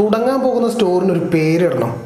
[0.00, 1.96] തുടങ്ങാൻ പോകുന്ന സ്റ്റോറിന് ഒരു പേരിടണം.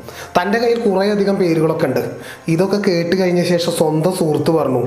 [0.42, 2.10] തന്റെ കയ്യിൽ കുറേയധികം പേരുകളൊക്കെ ഉണ്ട്.
[2.48, 4.86] ഇതൊക്കെ കേട്ട് കഴിഞ്ഞ ശേഷം സ്വന്തം സുഹൃത്ത് പറഞ്ഞു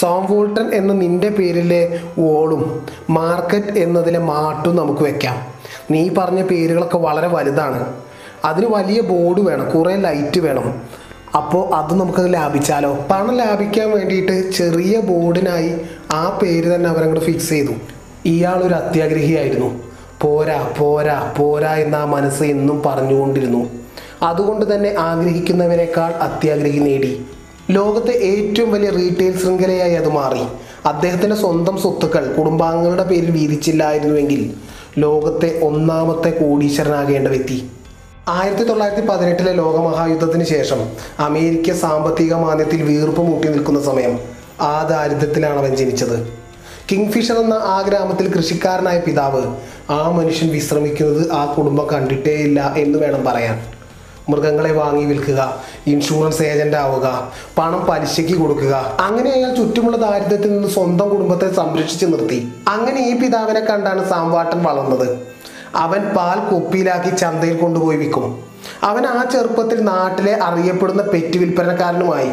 [0.00, 5.46] സോം വോൾട്ടൻ എന്ന നിന്റെ പേരിലെ വോളും മാർക്കറ്റ് എന്നതിലെ മാട്ടും നമുക്ക് വെക്കാം.
[5.90, 7.92] നീ പറഞ്ഞ പേരുകളൊക്കെ വളരെ വലുതാണ്.
[8.44, 10.82] അതിന് വലിയ ബോർഡ് വേണം കുറേ ലൈറ്റ് വേണം.
[11.36, 12.98] അപ്പോൾ അത് നമുക്ക് ലാഭിച്ചാലോ?
[13.10, 17.72] പണം ലാഭിക്കാൻ വേണ്ടിയിട്ട് ചെറിയ ബോർഡിനായി ആ പേര് തന്നെ അവരങ്ങോട്ട് ഫിക്സ് ചെയ്തു.
[18.24, 19.85] ഇയാളൊരു അത്യാഗ്രഹിയായിരുന്നു.
[20.22, 23.70] പോരാ പോരാ പോരാ എന്ന് ആ മനസ്സ് എന്നും പറഞ്ഞുകൊണ്ടിരുന്നു.
[24.22, 27.26] അതുകൊണ്ട് തന്നെ ആഗ്രഹിക്കുന്നവരെക്കാൾ അത്യാഗ്രഹി നേടി.
[27.70, 30.42] ലോകത്തെ ഏറ്റവും വലിയ റീറ്റെയിൽ ശൃംഖലയായി അത് മാറി.
[30.86, 34.54] അദ്ദേഹത്തിന്റെ സ്വന്തം സ്വത്തുക്കൾ കുടുംബാംഗങ്ങളുടെ പേരിൽ വീതിച്ചില്ലായിരുന്നുവെങ്കിൽ
[34.98, 37.70] ലോകത്തെ ഒന്നാമത്തെ കോടീശ്വരനാകേണ്ട വ്യക്തി
[38.28, 40.80] ആയിരത്തി തൊള്ളായിരത്തി പതിനെട്ടിലെ ലോകമഹായുദ്ധത്തിന് ശേഷം
[41.18, 44.18] അമേരിക്ക സാമ്പത്തിക മാന്ദ്യത്തിൽ വീർപ്പ് മുട്ടി നിൽക്കുന്ന സമയം
[44.60, 46.45] ആ ദാരിദ്ര്യത്തിലാണ് അവൻ ജനിച്ചത്.
[46.90, 49.56] കിങ്ഫിഷർ എന്ന ആ ഗ്രാമത്തിൽ കൃഷിക്കാരനായ പിതാവ്
[49.90, 53.66] ആ മനുഷ്യൻ വിശ്രമിക്കുന്നത് ആ കുടുംബം കണ്ടിട്ടേയില്ല എന്ന് വേണം പറയാൻ.
[54.28, 55.56] മൃഗങ്ങളെ വാങ്ങി വിൽക്കുക
[55.86, 58.96] ഇൻഷുറൻസ് ഏജന്റ് ആവുക പണം പലിശയ്ക്ക് കൊടുക്കുക.
[59.00, 62.48] അങ്ങനെ അയാൾ ചുറ്റുമുള്ള ദാരിദ്ര്യത്തിൽ നിന്ന് സ്വന്തം കുടുംബത്തെ സംരക്ഷിച്ചു നിർത്തി.
[62.68, 65.18] അങ്ങനെ ഈ പിതാവിനെ കണ്ടാണ് സാമ്പാട്ടൻ വളർന്നത്.
[65.74, 68.44] അവൻ പാൽ കുപ്പിയിലാക്കി ചന്തയിൽ കൊണ്ടുപോയി വിൽക്കും.
[68.82, 72.30] അവൻ ആ ചെറുപ്പത്തിൽ നാട്ടിലെ അറിയപ്പെടുന്ന പെറ്റ് വിൽപ്പനക്കാരനുമായി.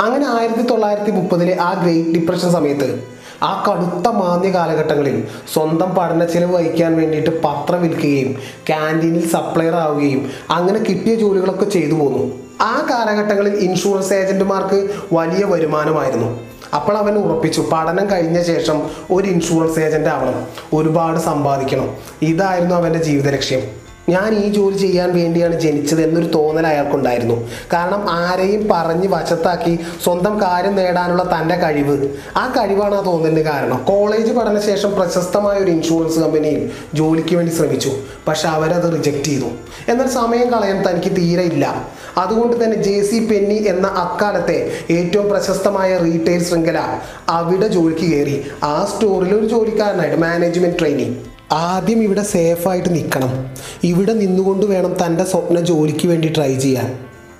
[0.00, 6.54] അങ്ങനെ ആയിരത്തി തൊള്ളായിരത്തി മുപ്പതിലെ ആ ഗ്രേറ്റ് ഡിപ്രഷൻ സമയത്ത് ആ കടുത്ത മാന്ദ്യ കാലഘട്ടങ്ങളിൽ സ്വന്തം പഠന ചെലവ്
[6.54, 8.32] വഹിക്കാൻ വേണ്ടിയിട്ട് പത്രം വിൽക്കുകയും
[8.68, 12.32] ക്യാന്റീനിൽ സപ്ലയർ ആവുകയും അങ്ങനെ കിട്ടിയ ജോലികളൊക്കെ ചെയ്തു പോന്നു.
[12.60, 16.40] ആ കാലഘട്ടങ്ങളിൽ ഇൻഷുറൻസ് ഏജന്റുമാർക്ക് വലിയ വരുമാനമായിരുന്നു.
[16.74, 20.46] അപ്പോൾ അവൻ ഉറപ്പിച്ചു പഠനം കഴിഞ്ഞ ശേഷം ഒരു ഇൻഷുറൻസ് ഏജന്റ് ആവണം
[20.76, 21.90] ഒരുപാട് സമ്പാദിക്കണം.
[22.22, 27.50] ഇതായിരുന്നു അവന്റെ ജീവിത ലക്ഷ്യം ഞാൻ ഈ ജോലി ചെയ്യാൻ വേണ്ടിയാണ് ജനിച്ചത് എന്നൊരു തോന്നൽ അയാൾക്കുണ്ടായിരുന്നു.
[27.72, 32.08] കാരണം ആരെയും പറഞ്ഞ് വശത്താക്കി സ്വന്തം കാര്യം നേടാനുള്ള തന്റെ കഴിവ്.
[32.36, 33.84] ആ കഴിവാണ് ആ തോന്നലിന് കാരണം.
[33.84, 37.92] കോളേജ് പഠനശേഷം പ്രശസ്തമായ ഒരു ഇൻഷുറൻസ് കമ്പനിയിൽ ജോലിക്ക് വേണ്ടി ശ്രമിച്ചു.
[38.28, 39.46] പക്ഷെ അവരത് റിജക്റ്റ് ചെയ്തു.
[39.88, 41.88] എന്നാൽ സമയം കളയാൻ തനിക്ക് തീരെ ഇല്ല.
[42.16, 46.98] അതുകൊണ്ട് തന്നെ ജെ സി പെന്നി എന്ന അക്കാലത്തെ ഏറ്റവും പ്രശസ്തമായ റീറ്റെയിൽ ശൃംഖല
[47.28, 48.44] അവിടെ ജോലിക്ക് കയറി.
[48.62, 51.33] ആ സ്റ്റോറിൽ ഒരു ജോലിക്കാരനായിട്ട് മാനേജ്മെന്റ് ട്രെയിനിങ്.
[51.52, 53.50] ആദ്യം ഇവിടെ സേഫായിട്ട് നിൽക്കണം
[53.84, 56.98] ഇവിടെ നിന്നുകൊണ്ട് വേണം തന്റെ സ്വപ്ന ജോലിക്ക് വേണ്ടി ട്രൈ ചെയ്യാൻ.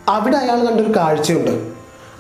[0.08, 1.68] അവിടെ അയാൾ കണ്ടൊരു കാഴ്ചയുണ്ട്.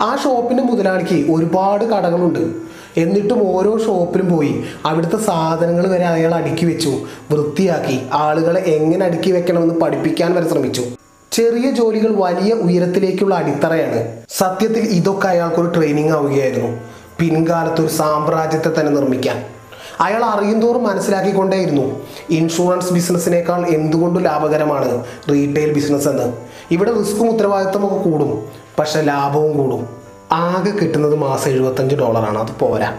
[0.00, 2.52] ആ ഷോപ്പിന്റെ മുതലാളിക്ക് ഒരുപാട് കടകളുണ്ട്.
[2.96, 7.06] എന്നിട്ടും ഓരോ ഷോപ്പിലും പോയി അവിടുത്തെ സാധനങ്ങൾ വരെ അയാൾ അടുക്കി വെച്ചു.
[7.30, 8.00] വൃത്തിയാക്കി.
[8.12, 10.84] ആളുകളെ എങ്ങനെ അടുക്കി വെക്കണമെന്ന് പഠിപ്പിക്കാൻ വരെ ശ്രമിച്ചു.
[11.32, 14.16] ചെറിയ ജോലികൾ വലിയ ഉയരത്തിലേക്കുള്ള അടിത്തറയാണ്.
[14.28, 16.78] സത്യത്തിൽ ഇതൊക്കെ അയാൾക്കൊരു ട്രെയിനിങ് ആവുകയായിരുന്നു.
[17.18, 19.53] പിൻകാലത്ത് ഒരു സാമ്രാജ്യത്തെ തന്നെ നിർമ്മിക്കാൻ.
[20.00, 22.00] അയാൾ അറിയുന്തോറും മനസ്സിലാക്കിക്കൊണ്ടേയിരുന്നു.
[22.30, 26.32] ഇൻഷുറൻസ് ബിസിനസ്സിനേക്കാൾ എന്തുകൊണ്ട് ലാഭകരമാണ് റീറ്റെയിൽ ബിസിനസ് എന്ന്.
[26.70, 28.44] ഇവിടെ റിസ്ക്കും ഉത്തരവാദിത്തമൊക്കെ കൂടും.
[28.78, 29.86] പക്ഷെ ലാഭവും കൂടും.
[30.32, 32.38] ആകെ കിട്ടുന്നത് മാസം എഴുപത്തഞ്ച് ഡോളറാണ്.
[32.38, 32.94] അത് പോരാ.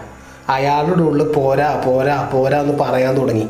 [0.48, 3.46] അയാളുടെ ഉള്ളിൽ പോരാ പോരാ പോരാ എന്ന് പറയാൻ തുടങ്ങി.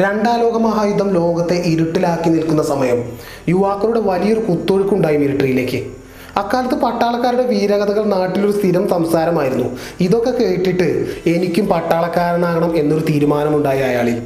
[0.00, 3.12] രണ്ടാം ലോക മഹായുദ്ധം ലോകത്തെ ഇരുട്ടിലാക്കി നിൽക്കുന്ന സമയം
[3.48, 6.03] യുവാക്കളുടെ വലിയൊരു കുത്തൊഴുക്കുണ്ടായി മിലിറ്ററിയിലേക്ക്
[6.36, 9.76] അക്കാലത്ത് പട്ടാളക്കാരുടെ വീരകഥകൾ നാട്ടിലൊരു സ്ഥിരം സംസാരമായിരുന്നു.
[10.00, 14.22] ഇതൊക്കെ കേട്ടിട്ട് എനിക്കും പട്ടാളക്കാരനാകണം എന്നൊരു തീരുമാനമുണ്ടായി അയാളിൽ.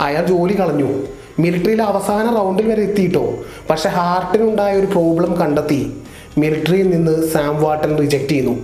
[0.00, 1.06] അയാൾ ജോലി കളഞ്ഞു.
[1.38, 3.34] മിലിറ്ററിയിലെ അവസാന റൗണ്ടിൽ വരെ എത്തിയിട്ടോ?
[3.70, 5.96] പക്ഷെ ഹാർട്ടിനുണ്ടായ ഒരു പ്രോബ്ലം കണ്ടെത്തി.
[6.38, 8.58] മിലിറ്ററിയിൽ നിന്ന് സാം വാട്ടൻ റിജക്റ്റ് ചെയ്യുന്നു.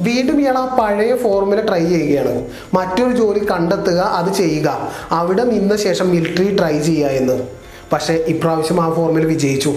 [0.00, 2.46] വീണ്ടും ഇയാൾ ആ പഴയ ഫോർമുല ട്രൈ ചെയ്യുകയാണ്.
[2.74, 4.88] മറ്റൊരു ജോലി കണ്ടെത്തുക അത് ചെയ്യുക.
[5.10, 7.46] അവിടെ നിന്ന ശേഷം മിലിറ്ററി ട്രൈ ചെയ്യുക എന്ന്.
[7.92, 9.74] പക്ഷേ ഇപ്രാവശ്യം ആ ഫോർമുല വിജയിച്ചു.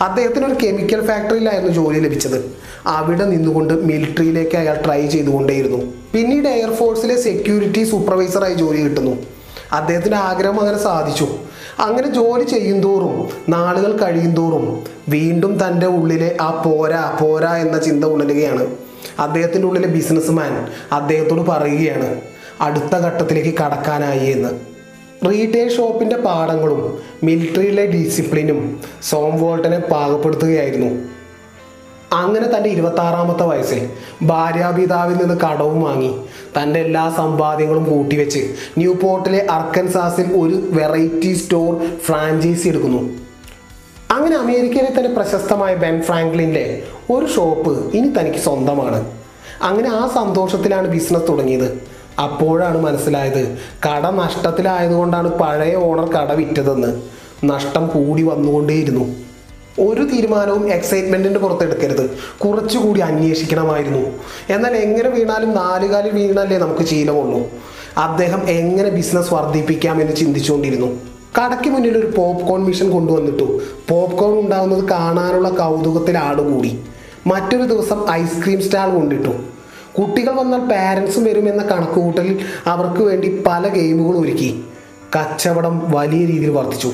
[0.00, 2.52] അദ്ദേഹത്തിന് ഒരു കെമിക്കൽ ഫാക്ടറിയിലായിരുന്നു ജോലി ലഭിച്ചത്.
[2.86, 5.92] അവിടെ നിന്നുകൊണ്ട് മിലിറ്ററിയിലേക്ക് അയാൾ ട്രൈ ചെയ്തുകൊണ്ടേയിരുന്നു.
[6.12, 9.16] പിന്നീട് എയർഫോഴ്സിലെ സെക്യൂരിറ്റി സൂപ്പർവൈസറായി ജോലി കിട്ടുന്നു.
[9.72, 11.28] അദ്ദേഹത്തിന്റെ ആഗ്രഹം അങ്ങനെ സാധിച്ചു.
[11.78, 18.66] അങ്ങനെ ജോലി ചെയ്യുന്തോറും നാളുകൾ കഴിയുന്തോറും വീണ്ടും തന്റെ ഉള്ളിലെ ആ പോരാ പോരാ എന്ന ചിന്ത ഉണരുകയാണ്.
[19.18, 22.20] അദ്ദേഹത്തിന്റെ ഉള്ളിലെ ബിസിനസ്മാൻ അദ്ദേഹത്തോട് പറയുകയാണ്
[22.60, 24.77] അടുത്ത ഘട്ടത്തിലേക്ക് കടക്കാനായി എന്ന്.
[25.26, 30.90] റീറ്റെയിൽ ഷോപ്പിന്റെ പാഠങ്ങളും മിലിറ്ററിയിലെ ഡിസിപ്ലിനും സോം വോൾട്ടനെ പാകപ്പെടുത്തുകയായിരുന്നു.
[32.12, 33.88] അങ്ങനെ തന്റെ ഇരുപത്താറാമത്തെ വയസ്സിൽ
[34.22, 36.12] ഭാര്യാപിതാവിൽ നിന്ന് കടവും വാങ്ങി
[36.58, 43.02] തന്റെ എല്ലാ സമ്പാദ്യങ്ങളും കൂട്ടിവെച്ച് ന്യൂ പോർട്ടിലെ അർക്കൻസാസിൽ ഒരു വെറൈറ്റി സ്റ്റോർ ഫ്രാഞ്ചൈസി എടുക്കുന്നു.
[44.10, 49.10] അങ്ങനെ അമേരിക്കയിലെ തന്നെ പ്രശസ്തമായ ബെൻ ഫ്രാങ്ക്ലിന്റെ ഒരു ഷോപ്പ് ഇനി തനിക്ക് സ്വന്തമാണ്.
[49.62, 51.97] അങ്ങനെ ആ സന്തോഷത്തിലാണ് ബിസിനസ് തുടങ്ങിയത്.
[52.22, 53.58] അപ്പോഴാണ് മനസ്സിലായത്.
[53.86, 57.02] കട നഷ്ടത്തിലായതുകൊണ്ടാണ് പഴയ ഓണർ കട വിറ്റതെന്ന്.
[57.44, 59.14] നഷ്ടം കൂടി വന്നുകൊണ്ടേയിരുന്നു.
[59.80, 62.10] ഒരു തീരുമാനവും എക്സൈറ്റ്മെന്റിന്റെ പുറത്തെടുക്കരുത്.
[62.38, 63.98] കുറച്ചുകൂടി അന്വേഷിക്കണമായിരുന്നു.
[64.52, 67.40] എന്നാൽ എങ്ങനെ വീണാലും നാലുകാലിൽ വീണാലേ നമുക്ക് ശീലമുള്ളൂ.
[67.98, 70.86] അദ്ദേഹം എങ്ങനെ ബിസിനസ് വർദ്ധിപ്പിക്കാം എന്ന് ചിന്തിച്ചുകൊണ്ടിരുന്നു.
[71.38, 73.60] കടയ്ക്ക് മുന്നിൽ ഒരു പോപ്കോൺ മിഷൻ കൊണ്ടുവന്നിട്ടു.
[73.88, 76.80] പോപ്കോൺ ഉണ്ടാവുന്നത് കാണാനുള്ള കൗതുകത്തിൽ ആടുകൂടി
[77.26, 79.57] മറ്റൊരു ദിവസം ഐസ്ക്രീം സ്റ്റാൾ കൊണ്ടിട്ടു.
[79.98, 84.64] കുട്ടികൾ വന്നാൽ പാരൻസും വരുമെന്ന കണക്കുകൂട്ടലിൽ അവർക്ക് വേണ്ടി പല ഗെയിമുകൾ ഒരുക്കി.
[85.16, 86.92] കച്ചവടം വലിയ രീതിയിൽ വർദ്ധിച്ചു.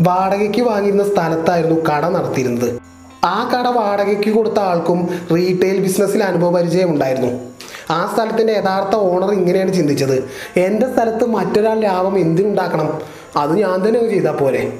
[0.00, 2.80] വാടകയ്ക്ക് വാങ്ങിയിരുന്ന സ്ഥലത്തായിരുന്നു കട നടത്തിയിരുന്നത്.
[3.24, 7.40] ആ കട വാടകയ്ക്ക് കൊടുത്ത ആൾക്കും റീറ്റെയിൽ ബിസിനസ്സിൽ അനുഭവപരിചയം ഉണ്ടായിരുന്നു.
[7.90, 10.30] ആ സ്ഥലത്തിന്റെ യഥാർത്ഥ ഓണർ ഇങ്ങനെയാണ് ചിന്തിച്ചത്.
[10.56, 13.00] എന്റെ സ്ഥലത്ത് മറ്റൊരാൾ ലാഭം എന്തിനുണ്ടാക്കണം?
[13.36, 14.72] അത് ഞാൻ തന്നെ ചെയ്താൽ പോലെ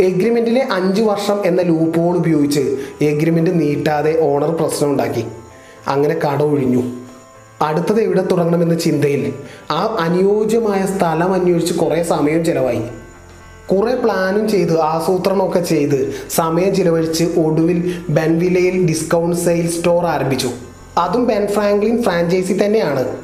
[0.00, 5.24] എഗ്രിമെന്റിലെ അഞ്ച് വർഷം എന്ന ലൂപ്പ് ഹോൾ ഉപയോഗിച്ച് എഗ്രിമെന്റ് നീട്ടാതെ ഓണർ പ്രശ്നമുണ്ടാക്കി
[5.86, 6.97] അങ്ങനെ കട ഒഴിഞ്ഞു.
[7.62, 9.32] അടുത്തത് എവിടെ തുടങ്ങണമെന്ന ചിന്തയിൽ
[9.70, 12.82] ആ അനുയോജ്യമായ സ്ഥലം അന്വേഷിച്ച് കുറേ സമയം ചിലവായി.
[13.72, 20.50] കുറെ പ്ലാനും ചെയ്ത് ആസൂത്രണമൊക്കെ ചെയ്ത് സമയം ചിലവഴിച്ച് ഒടുവിൽ ബെൻവിലയിൽ ഡിസ്കൗണ്ട് സെയിൽ സ്റ്റോർ ആരംഭിച്ചു.
[20.98, 23.16] അതും ബെൻ ഫ്രാങ്ക്ലിൻ ഫ്രാഞ്ചൈസി തന്നെയാണ്.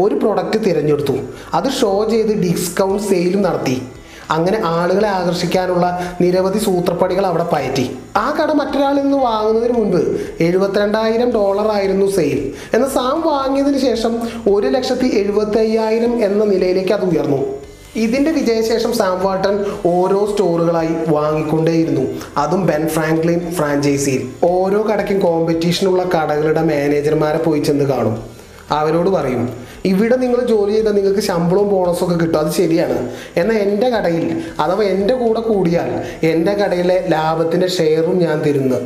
[0.00, 1.12] ഒരു പ്രൊഡക്റ്റ് തിരഞ്ഞെടുത്തു.
[1.54, 3.82] അത് ഷോ ചെയ്ത് ഡിസ്കൗണ്ട് സെയിലും നടത്തി.
[4.30, 7.96] അങ്ങനെ ആളുകളെ ആകർഷിക്കാനുള്ള നിരവധി സൂത്രപ്പടികൾ അവിടെ പയറ്റി.
[8.16, 14.66] ആ കട മറ്റൊരാളിൽ നിന്ന് വാങ്ങുന്നതിന് മുൻപ് എഴുപത്തിരണ്ടായിരം ഡോളർ ആയിരുന്നു സെയിൽ എന്നാൽ സാം വാങ്ങിയതിന് ശേഷം ഒരു
[14.66, 17.62] ലക്ഷത്തി എഴുപത്തി അയ്യായിരം എന്ന നിലയിലേക്ക് അത് ഉയർന്നു.
[17.96, 22.10] ഇതിന്റെ വിജയശേഷം സാം വാട്ടൺ ഓരോ സ്റ്റോറുകളായി വാങ്ങിക്കൊണ്ടേയിരുന്നു.
[22.36, 24.28] അതും ബെൻ ഫ്രാങ്ക്ലിൻ ഫ്രാഞ്ചൈസിയിൽ.
[24.44, 28.22] ഓരോ കടയ്ക്കും കോമ്പറ്റീഷനുള്ള കടകളുടെ മാനേജർമാരെ പോയി ചെന്ന് കാണും.
[28.70, 32.38] അവരോട് പറയും ഇവിടെ നിങ്ങൾ ജോലി ചെയ്താൽ നിങ്ങൾക്ക് ശമ്പളവും ബോണസും ഒക്കെ കിട്ടും.
[32.38, 33.10] അത് ശരിയാണ്.
[33.36, 38.76] എന്നാൽ എന്റെ കടയിൽ അഥവാ എന്റെ കൂടെ കൂടിയാൽ എന്റെ കടയിലെ ലാഭത്തിന്റെ ഷെയറും ഞാൻ തരുന്നു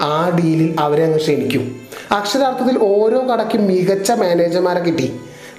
[0.00, 1.76] ആ ഡീലിൽ അവരെ അങ്ങ് ക്ഷണിക്കും.
[2.10, 5.12] അക്ഷരാർത്ഥത്തിൽ ഓരോ കടയ്ക്കും മികച്ച മാനേജർമാരെ കിട്ടി.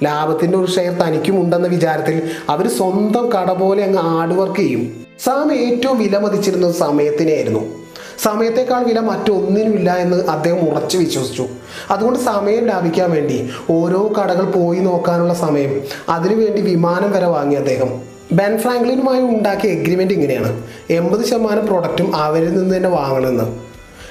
[0.04, 5.06] ലാഭത്തിന്റെ ഒരു ഷെയർ തനിക്കും ഉണ്ടെന്ന വിചാരത്തിൽ അവർ സ്വന്തം കട പോലെ അങ്ങ് ഹാർഡ് വർക്ക് ചെയ്യും.
[5.24, 7.87] സാം ഏറ്റവും വിലമതിച്ചിരുന്നത് സമയത്തിനെയായിരുന്നു.
[8.23, 11.47] സമയത്തേക്കാൾ വില മറ്റൊന്നിനുമില്ല എന്ന് അദ്ദേഹം ഉറച്ചു വിശ്വസിച്ചു.
[11.91, 18.01] അതുകൊണ്ട് സമയം ലാഭിക്കാൻ വേണ്ടി ഓരോ കടകൾ പോയി നോക്കാനുള്ള സമയം അതിനുവേണ്ടി വിമാനം വരെ വാങ്ങി അദ്ദേഹം.
[18.31, 20.63] ബെൻ ഫ്രാങ്ക്ലിനുമായി ഉണ്ടാക്കിയ എഗ്രിമെന്റ് ഇങ്ങനെയാണ്.
[20.89, 23.43] എൺപത് ശതമാനം പ്രൊഡക്റ്റും അവരിൽ നിന്ന് തന്നെ വാങ്ങണമെന്ന്.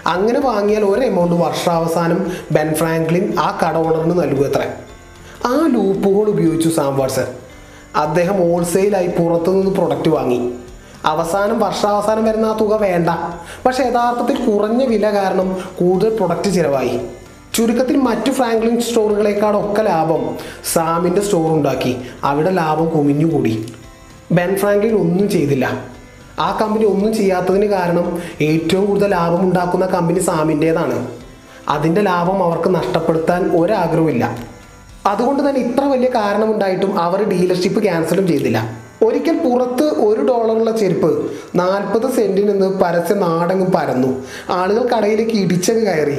[0.07, 4.73] അങ്ങനെ വാങ്ങിയാൽ ഒരു എമൗണ്ട് വർഷാവസാനം ബെൻ ഫ്രാങ്ക്ലിൻ ആ കട ഓണറിന് നൽകുമത്രേ
[5.47, 7.25] ആ ലൂപ്പുകൾ ഉപയോഗിച്ചു സാം വാട്സൺ.
[7.97, 10.51] അദ്ദേഹം ഹോൾസെയിലായി പുറത്തുനിന്ന് പ്രൊഡക്റ്റ് വാങ്ങി.
[11.07, 13.09] അവസാനം വർഷാവസാനം വരുന്ന ആ തുക വേണ്ട.
[13.67, 17.01] പക്ഷെ യഥാർത്ഥത്തിൽ കുറഞ്ഞ വില കാരണം കൂടുതൽ പ്രൊഡക്റ്റ് ചിലവായി.
[17.55, 20.37] ചുരുക്കത്തിൽ മറ്റു ഫ്രാങ്ക്ലിൻ സ്റ്റോറുകളെക്കാളൊക്കെ ലാഭം
[20.73, 21.97] സാമിന്റെ സ്റ്റോർ ഉണ്ടാക്കി.
[22.25, 23.75] അവിടെ ലാഭം കുമിഞ്ഞുകൂടി.
[24.33, 25.97] ബെൻ ഫ്രാങ്ക്ലിൻ ഒന്നും ചെയ്തില്ല.
[26.39, 31.09] ആ കമ്പനി ഒന്നും ചെയ്യാത്തതിന് കാരണം ഏറ്റവും കൂടുതൽ ലാഭം ഉണ്ടാക്കുന്ന കമ്പനി സാമിന്റേതാണ്
[31.69, 34.37] അതിന്റെ ലാഭം അവർക്ക് നഷ്ടപ്പെടുത്താൻ ഒരാഗ്രഹമില്ല
[35.07, 38.86] അതുകൊണ്ട് തന്നെ ഇത്ര വലിയ കാരണമുണ്ടായിട്ടും അവർ ഡീലർഷിപ്പ് ക്യാൻസലും ചെയ്തില്ല.
[39.07, 44.23] ഒരിക്കൽ പുറത്ത് ഒരു ഡോളറുള്ള ചെരുപ്പ് നാൽപ്പത് സെന്റിൽ നിന്ന് പരസ്യ നാടങ്ങ് പരന്നു.
[44.51, 46.17] ആളുകൾ കടയിലേക്ക് ഇടിച്ചങ്ങ് കയറി.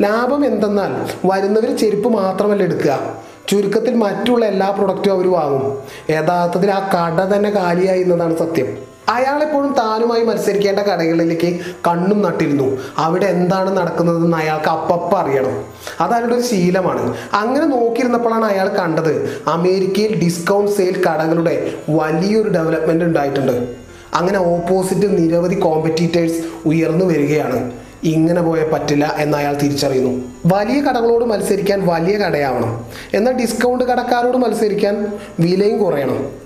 [0.00, 0.92] ലാഭം എന്തെന്നാൽ
[1.24, 3.16] വരുന്നവർ ചെരുപ്പ് മാത്രമല്ല എടുക്കുക.
[3.48, 5.78] ചുരുക്കത്തിൽ മറ്റുള്ള എല്ലാ പ്രൊഡക്റ്റും അവർ വാങ്ങും.
[6.10, 8.95] യഥാർത്ഥത്തിൽ ആ കട തന്നെ കാലിയായി എന്നതാണ് സത്യം.
[9.08, 12.78] അയാളെപ്പോഴും താനുമായി മത്സരിക്കേണ്ട കടകളിലേക്ക് കണ്ണും നട്ടിരുന്നു.
[12.98, 15.64] അവിടെ എന്താണ് നടക്കുന്നതെന്ന് അയാൾക്ക് അപ്പപ്പ അറിയണം.
[16.00, 17.16] അത് അയാളുടെ ഒരു ശീലമാണ്.
[17.32, 23.74] അങ്ങനെ നോക്കിയിരുന്നപ്പോഴാണ് അയാൾ കണ്ടത് അമേരിക്കയിൽ ഡിസ്കൗണ്ട് സെയിൽ കടകളുടെ വലിയൊരു ഡെവലപ്മെന്റ് ഉണ്ടായിട്ടുണ്ട്.
[24.14, 27.72] അങ്ങനെ ഓപ്പോസിറ്റ് നിരവധി കോമ്പറ്റീറ്റേഴ്സ് ഉയർന്നു വരികയാണ്.
[28.04, 30.24] ഇങ്ങനെ പോയ പറ്റില്ല എന്ന് അയാൾ തിരിച്ചറിയുന്നു.
[30.46, 32.84] വലിയ കടകളോട് മത്സരിക്കാൻ വലിയ കടയാവണം.
[33.14, 36.45] എന്നാൽ ഡിസ്കൗണ്ട് കടക്കാരോട് മത്സരിക്കാൻ വിലയും കുറയണം.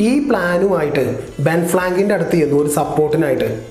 [0.00, 3.64] ഈ പ്ലാനുമായിട്ട് ബെൻഫ്ലാങ്കിന്റെ അടുത്ത് ചെന്നു ഒരു സപ്പോർട്ടിനായിട്ട്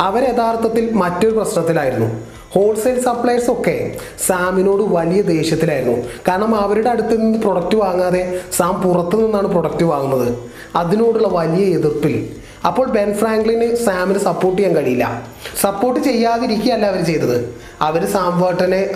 [0.00, 2.20] അവർ യഥാർത്ഥത്തിൽ മറ്റൊരു പ്രശ്നത്തിലായിരുന്നു.
[2.52, 3.96] ഹോൾസെയിൽ സപ്ലയേഴ്സ് ഒക്കെ
[4.26, 5.98] സാമിനോട് വലിയ ദേഷ്യത്തിലായിരുന്നു.
[6.28, 10.38] കാരണം അവരുടെ അടുത്ത് നിന്ന് പ്രൊഡക്റ്റ് വാങ്ങാതെ സാം പുറത്തു നിന്നാണ് പ്രൊഡക്റ്റ് വാങ്ങുന്നത്.
[10.76, 12.30] അതിനോടുള്ള വലിയ എതിർപ്പിൽ.
[12.66, 15.22] അപ്പോൾ ബെൻ ഫ്രാങ്ക്ലിന് സാമിന് സപ്പോർട്ട് ചെയ്യാൻ കഴിയില്ല.
[15.60, 17.54] സപ്പോർട്ട് ചെയ്യാതിരിക്കുകയല്ല അവർ ചെയ്തത്.
[17.80, 18.44] അവർ സാം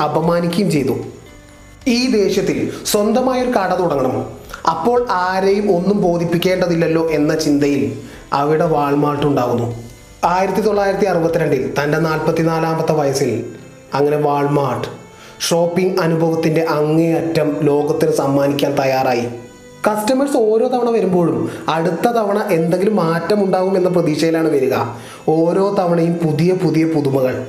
[0.02, 0.96] അപമാനിക്കുകയും ചെയ്തു.
[1.88, 4.35] ഈ ദേഷ്യത്തിൽ സ്വന്തമായൊരു കട തുടങ്ങണം.
[4.70, 7.98] അപ്പോൾ ആരെയും ഒന്നും ബോധിപ്പിക്കേണ്ടതില്ലല്ലോ എന്ന ചിന്തയിൽ
[8.32, 9.76] അവിടെ വാൾമാർട്ട് ഉണ്ടാകുന്നു
[10.24, 13.46] ആയിരത്തി തൊള്ളായിരത്തി അറുപത്തിരണ്ടിൽ തന്റെ നാൽപ്പത്തിനാലാമത്തെ വയസ്സിൽ
[13.94, 14.88] അങ്ങനെ വാൾമാർട്ട്
[15.40, 19.26] ഷോപ്പിംഗ് അനുഭവത്തിന്റെ അങ്ങേയറ്റം ലോകത്തിന് സമ്മാനിക്കാൻ തയ്യാറായി.
[19.86, 24.74] കസ്റ്റമേഴ്സ് ഓരോ തവണ വരുമ്പോഴും അടുത്ത തവണ എന്തെങ്കിലും മാറ്റം ഉണ്ടാകും എന്ന പ്രതീക്ഷയിലാണ് വരിക.
[25.28, 27.46] ഓരോ തവണയും പുതിയ പുതിയ പുതുമകൾ.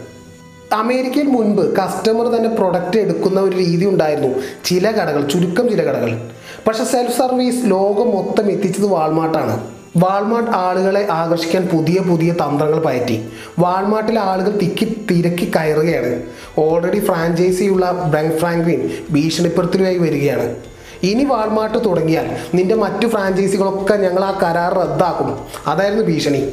[0.74, 4.36] അമേരിക്കയിൽ മുൻപ് കസ്റ്റമർ തന്നെ പ്രൊഡക്റ്റ് എടുക്കുന്ന ഒരു രീതി ഉണ്ടായിരുന്നു.
[4.65, 6.19] ചില കടകൾ ചുരുക്കം ചില കടകൾ.
[6.67, 9.67] പക്ഷെ സെൽഫ് സർവീസ് ലോകം മൊത്തം എത്തിച്ചത് വാൾമാർട്ടാണ്.
[9.97, 13.29] വാൾമാർട്ട് ആളുകളെ ആകർഷിക്കാൻ പുതിയ പുതിയ തന്ത്രങ്ങൾ പയറ്റി.
[13.59, 16.24] വാൾമാർട്ടിലെ ആളുകൾ തിക്കി തിരക്കി കയറുകയാണ്.
[16.57, 20.55] ഓൾറെഡി ഫ്രാഞ്ചൈസിയുള്ള ബ്രങ് ഫ്രാങ്ക്വിൻ ഭീഷണിപ്പെടുത്തലുമായി വരികയാണ്.
[21.03, 25.39] ഇനി വാൾമാർട്ട് തുടങ്ങിയാൽ നിന്റെ മറ്റു ഫ്രാഞ്ചൈസികളൊക്കെ ഞങ്ങൾ ആ കരാർ റദ്ദാക്കും.
[25.67, 26.51] അതായിരുന്നു ഭീഷണി.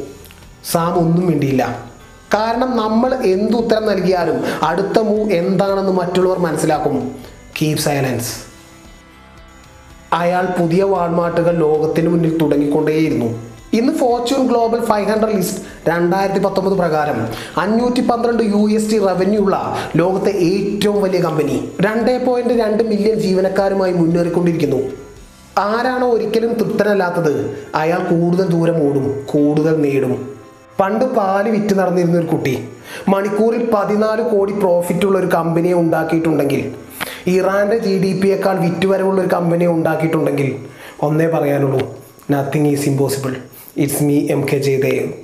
[0.72, 1.78] സാം ഒന്നും വേണ്ടിയില്ല
[2.34, 7.16] കാരണം നമ്മൾ എന്തുത്തരം നൽകിയാലും അടുത്ത മൂവ് എന്താണെന്ന് മറ്റുള്ളവർ മനസ്സിലാക്കും.
[7.62, 8.43] കീപ് സൈലൻസ്
[10.14, 13.28] അയാൾ പുതിയ വാൾമാർട്ടുകൾ ലോകത്തിന് മുന്നിൽ തുടങ്ങിക്കൊണ്ടേയിരുന്നു.
[13.72, 17.28] ഇന്ന് Fortune global five hundred list രണ്ടായിരത്തി പത്തൊമ്പത് പ്രകാരം
[17.58, 21.56] അഞ്ഞൂറ്റി പന്ത്രണ്ട് യു എസ് ടി റവന്യൂ ഉള്ള ലോകത്തെ ഏറ്റവും വലിയ കമ്പനി
[21.86, 24.80] രണ്ട് പോയിന്റ് രണ്ട് മില്യൺ ജീവനക്കാരുമായി മുന്നേറിക്കൊണ്ടിരിക്കുന്നു.
[25.58, 27.34] ആരാണോ ഒരിക്കലും തൃപ്തനല്ലാത്തത്
[27.74, 30.14] അയാൾ കൂടുതൽ ദൂരം ഓടും കൂടുതൽ നേടും.
[30.80, 32.54] പണ്ട് പാൽ വിറ്റ് നടന്നിരുന്ന ഒരു കുട്ടി.
[33.08, 36.62] മണിക്കൂറിൽ പതിനാല് കോടി പ്രോഫിറ്റ് ഉള്ള ഒരു കമ്പനിയെ ഉണ്ടാക്കിയിട്ടുണ്ടെങ്കിൽ
[37.28, 40.56] ഇറാന്റെ ജി ഡി പിയേക്കാൾ വിറ്റുവരവുള്ള ഒരു കമ്പനി ഉണ്ടാക്കിയിട്ടുണ്ടെങ്കിൽ
[41.02, 41.96] ഒന്നേ പറയാനുള്ളൂ.
[42.30, 43.36] Nothing is impossible
[43.76, 45.23] it's me M K Jayadev